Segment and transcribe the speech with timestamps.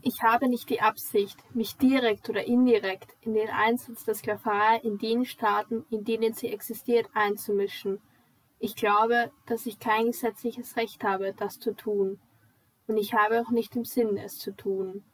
[0.00, 4.98] Ich habe nicht die Absicht, mich direkt oder indirekt in den Einsatz der Sklaverei in
[4.98, 8.00] den Staaten, in denen sie existiert, einzumischen.
[8.60, 12.20] Ich glaube, dass ich kein gesetzliches Recht habe, das zu tun.
[12.86, 15.04] Und ich habe auch nicht im Sinn, es zu tun.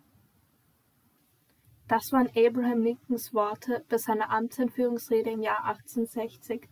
[1.88, 6.68] Das waren Abraham Lincolns Worte bei seiner Amtseinführungsrede im Jahr 1860.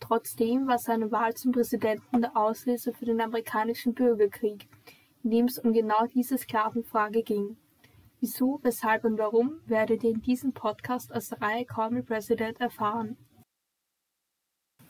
[0.00, 4.68] Trotzdem war seine Wahl zum Präsidenten der Auslöser für den amerikanischen Bürgerkrieg,
[5.24, 7.56] in dem es um genau diese Sklavenfrage ging.
[8.20, 13.16] Wieso, weshalb und warum werdet ihr in diesem Podcast aus Reihe Call Me President erfahren.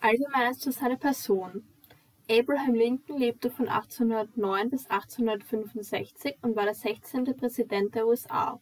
[0.01, 1.65] Allgemeines zu seiner Person.
[2.31, 7.25] Abraham Lincoln lebte von 1809 bis 1865 und war der 16.
[7.37, 8.61] Präsident der USA.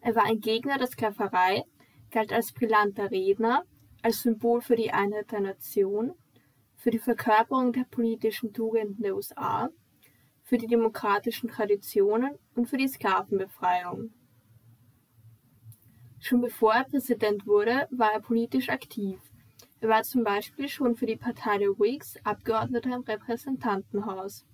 [0.00, 1.64] Er war ein Gegner der Sklaverei,
[2.10, 3.64] galt als brillanter Redner,
[4.02, 6.14] als Symbol für die Einheit der Nation,
[6.76, 9.70] für die Verkörperung der politischen Tugenden der USA,
[10.52, 14.10] für die demokratischen Traditionen und für die Sklavenbefreiung.
[16.20, 19.18] Schon bevor er Präsident wurde, war er politisch aktiv.
[19.80, 24.44] Er war zum Beispiel schon für die Partei der Whigs Abgeordneter im Repräsentantenhaus.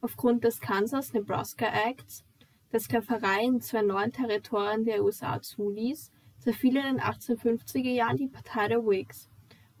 [0.00, 2.22] Aufgrund des Kansas-Nebraska Acts,
[2.70, 8.28] der Sklaverei in zwei neuen Territorien der USA zuließ, zerfiel in den 1850er Jahren die
[8.28, 9.28] Partei der Whigs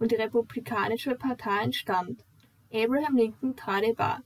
[0.00, 2.24] und die Republikanische Partei entstand.
[2.72, 4.18] Abraham Lincoln trat ihr bei.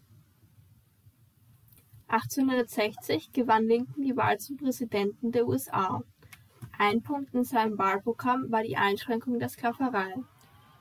[2.09, 6.03] 1860 gewann Lincoln die Wahl zum Präsidenten der USA.
[6.79, 10.15] Ein Punkt in seinem Wahlprogramm war die Einschränkung der Sklaverei.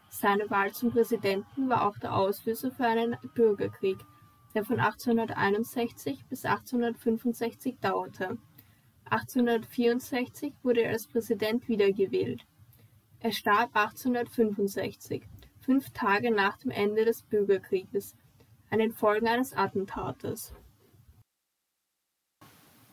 [0.09, 3.97] Seine Wahl zum Präsidenten war auch der Auslöser für einen Bürgerkrieg,
[4.53, 8.37] der von 1861 bis 1865 dauerte.
[9.05, 12.45] 1864 wurde er als Präsident wiedergewählt.
[13.19, 15.23] Er starb 1865,
[15.61, 18.15] fünf Tage nach dem Ende des Bürgerkrieges,
[18.69, 20.53] an den Folgen eines Attentates.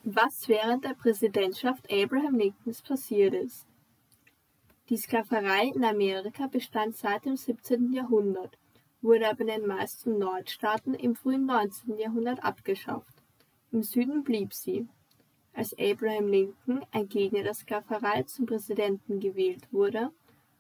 [0.05, 3.69] Was während der Präsidentschaft Abraham Lincolns passiert ist.
[4.89, 7.93] Die Sklaverei in Amerika bestand seit dem 17.
[7.93, 8.59] Jahrhundert,
[9.01, 11.99] wurde aber in den meisten Nordstaaten im frühen 19.
[11.99, 13.23] Jahrhundert abgeschafft.
[13.71, 14.89] Im Süden blieb sie.
[15.55, 20.11] Als Abraham Lincoln, ein Gegner der Sklaverei, zum Präsidenten gewählt wurde,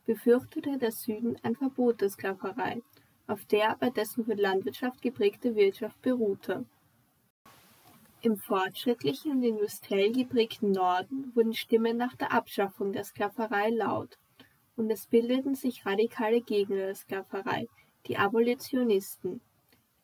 [0.06, 2.80] befürchtete der Süden ein Verbot der Sklaverei,
[3.26, 6.64] auf der bei dessen für Landwirtschaft geprägte Wirtschaft beruhte.
[8.24, 14.16] Im fortschrittlichen und industriell geprägten Norden wurden Stimmen nach der Abschaffung der Sklaverei laut,
[14.76, 17.66] und es bildeten sich radikale Gegner der Sklaverei,
[18.06, 19.40] die Abolitionisten.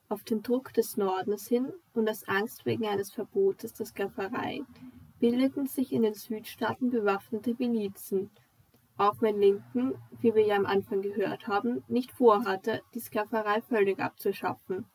[0.09, 4.63] Auf den Druck des Nordens hin und aus Angst wegen eines Verbotes der Sklaverei
[5.21, 8.31] bildeten sich in den Südstaaten bewaffnete Milizen,
[8.97, 14.01] auch wenn Lincoln, wie wir ja am Anfang gehört haben, nicht vorhatte, die Sklaverei völlig
[14.01, 14.87] abzuschaffen.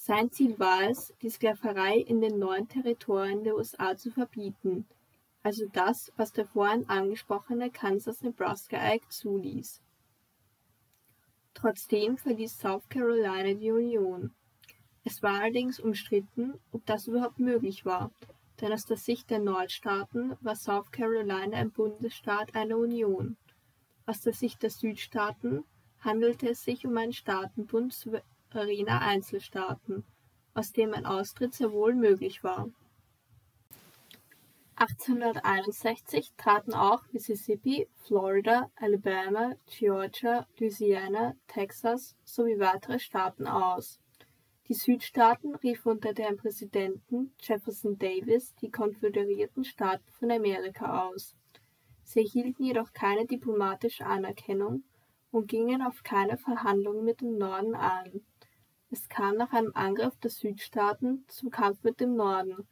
[0.00, 4.86] Sein Ziel war es, die Sklaverei in den neuen Territorien der USA zu verbieten,
[5.42, 9.82] also das, was der vorhin angesprochene Kansas-Nebraska Act zuließ.
[11.52, 14.32] Trotzdem verließ South Carolina die Union.
[15.02, 18.12] Es war allerdings umstritten, ob das überhaupt möglich war,
[18.60, 23.36] denn aus der Sicht der Nordstaaten war South Carolina ein Bundesstaat einer Union.
[24.06, 25.64] Aus der Sicht der Südstaaten
[25.98, 27.92] handelte es sich um einen Staatenbund
[28.48, 30.04] souveräner Einzelstaaten,
[30.54, 32.68] aus dem ein Austritt sehr wohl möglich war.
[34.76, 44.00] 1861 traten auch Mississippi, Florida, Alabama, Georgia, Louisiana, Texas sowie weitere Staaten aus.
[44.68, 51.34] Die Südstaaten riefen unter deren Präsidenten Jefferson Davis die Konföderierten Staaten von Amerika aus.
[52.04, 54.84] Sie erhielten jedoch keine diplomatische Anerkennung
[55.32, 58.22] und gingen auf keine Verhandlungen mit dem Norden ein.
[58.90, 62.66] Es kam nach einem Angriff der Südstaaten zum Kampf mit dem Norden,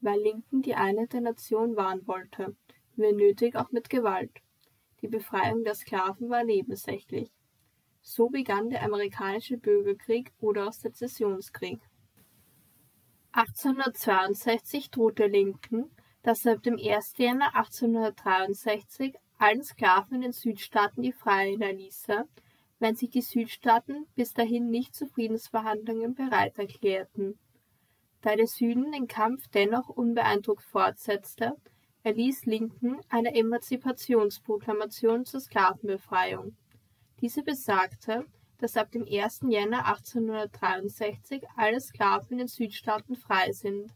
[0.00, 2.54] weil Lincoln die Einheit der Nation wahren wollte,
[2.96, 4.30] wenn nötig auch mit Gewalt.
[5.00, 7.30] Die Befreiung der Sklaven war nebensächlich.
[8.02, 11.80] So begann der amerikanische Bürgerkrieg oder auch Sezessionskrieg.
[13.32, 15.90] 1862 drohte Lincoln,
[16.22, 17.14] dass er ab dem 1.
[17.16, 22.28] Januar 1863 allen Sklaven in den Südstaaten die Freiheit erließe,
[22.84, 27.38] wenn sich die Südstaaten bis dahin nicht zu Friedensverhandlungen bereit erklärten.
[28.20, 31.56] Da der Süden den Kampf dennoch unbeeindruckt fortsetzte,
[32.02, 36.58] erließ Lincoln eine Emanzipationsproklamation zur Sklavenbefreiung.
[37.22, 38.26] Diese besagte,
[38.58, 39.44] dass ab dem 1.
[39.48, 43.94] Jänner 1863 alle Sklaven in den Südstaaten frei sind.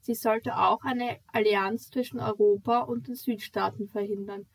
[0.00, 4.48] Sie sollte auch eine Allianz zwischen Europa und den Südstaaten verhindern,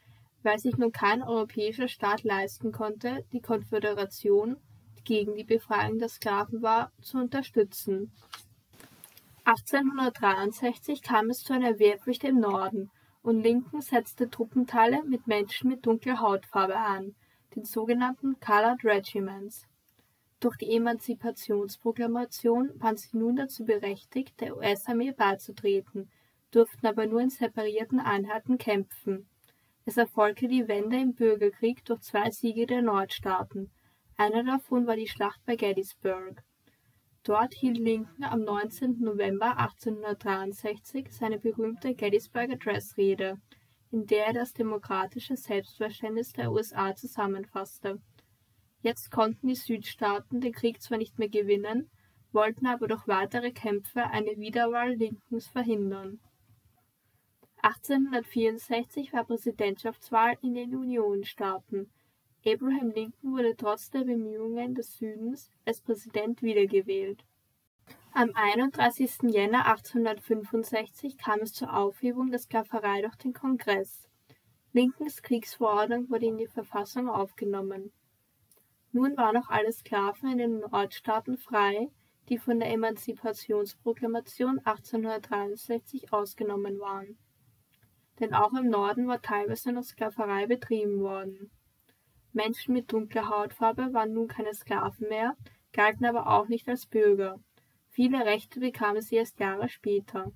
[0.43, 4.57] weil sich nun kein europäischer Staat leisten konnte, die Konföderation,
[4.97, 8.11] die gegen die Befreiung der Sklaven war, zu unterstützen.
[9.45, 12.91] 1863 kam es zu einer Wehrpflicht im Norden
[13.23, 17.15] und Lincoln setzte Truppenteile mit Menschen mit dunkler Hautfarbe ein,
[17.55, 19.67] den sogenannten Colored Regiments.
[20.39, 26.09] Durch die Emanzipationsproklamation waren sie nun dazu berechtigt, der US-Armee beizutreten,
[26.51, 29.27] durften aber nur in separierten Einheiten kämpfen.
[29.85, 33.69] Es erfolgte die Wende im Bürgerkrieg durch zwei Siege der Nordstaaten.
[34.15, 36.41] Einer davon war die Schlacht bei Gettysburg.
[37.23, 38.99] Dort hielt Lincoln am 19.
[38.99, 43.41] November 1863 seine berühmte Gettysburg Address Rede,
[43.91, 48.01] in der er das demokratische Selbstverständnis der USA zusammenfasste.
[48.81, 51.89] Jetzt konnten die Südstaaten den Krieg zwar nicht mehr gewinnen,
[52.31, 56.19] wollten aber durch weitere Kämpfe eine Wiederwahl Lincolns verhindern.
[57.63, 61.89] 1864 war Präsidentschaftswahl in den Unionsstaaten.
[62.45, 67.23] Abraham Lincoln wurde trotz der Bemühungen des Südens als Präsident wiedergewählt.
[68.11, 69.31] Am 31.
[69.31, 74.09] Jänner 1865 kam es zur Aufhebung der Sklaverei durch den Kongress.
[74.73, 77.93] Lincolns Kriegsverordnung wurde in die Verfassung aufgenommen.
[78.91, 81.89] Nun waren auch alle Sklaven in den Nordstaaten frei,
[82.27, 87.17] die von der Emanzipationsproklamation 1863 ausgenommen waren.
[88.19, 91.51] Denn auch im Norden war teilweise noch Sklaverei betrieben worden.
[92.31, 95.35] Menschen mit dunkler Hautfarbe waren nun keine Sklaven mehr,
[95.71, 97.39] galten aber auch nicht als Bürger.
[97.89, 100.31] Viele Rechte bekamen sie erst Jahre später.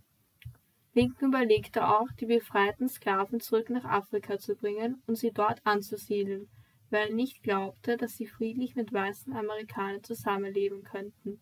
[0.94, 6.50] Lincoln überlegte auch, die befreiten Sklaven zurück nach Afrika zu bringen und sie dort anzusiedeln,
[6.90, 11.40] weil er nicht glaubte, dass sie friedlich mit weißen Amerikanern zusammenleben könnten.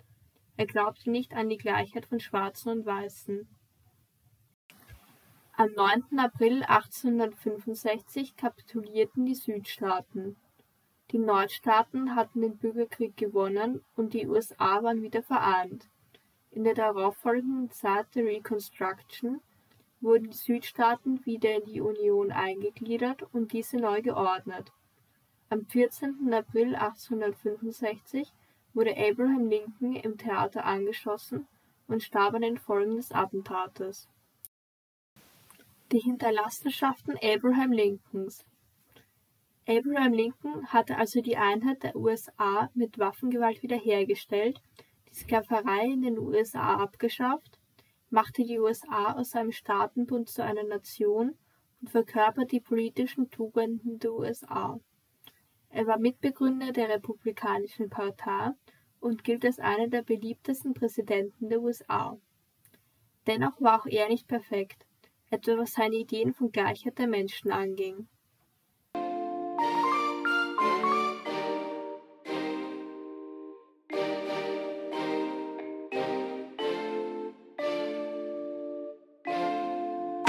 [0.58, 3.48] Er glaubte nicht an die Gleichheit von Schwarzen und Weißen.
[5.58, 6.20] Am 9.
[6.20, 10.36] April 1865 kapitulierten die Südstaaten.
[11.12, 15.88] Die Nordstaaten hatten den Bürgerkrieg gewonnen und die USA waren wieder vereint.
[16.52, 19.40] In der darauffolgenden Zeit der Reconstruction
[20.02, 24.74] wurden die Südstaaten wieder in die Union eingegliedert und diese neu geordnet.
[25.50, 26.34] Am 14.
[26.34, 28.34] April 1865
[28.74, 31.48] wurde Abraham Lincoln im Theater angeschossen
[31.88, 34.10] und starb an den Folgen des Attentates.
[35.92, 38.44] Die Hinterlassenschaften Abraham Lincolns
[39.68, 44.60] Abraham Lincoln hatte also die Einheit der USA mit Waffengewalt wiederhergestellt,
[45.08, 47.60] die Sklaverei in den USA abgeschafft,
[48.10, 51.38] machte die USA aus einem Staatenbund zu einer Nation
[51.82, 54.80] und verkörpert die politischen Tugenden der USA.
[55.70, 58.50] Er war Mitbegründer der Republikanischen Partei
[59.00, 62.18] und gilt als einer der beliebtesten Präsidenten der USA.
[63.28, 64.85] Dennoch war auch er nicht perfekt,
[65.32, 68.08] etwa was seine Ideen von Gleichheit der Menschen anging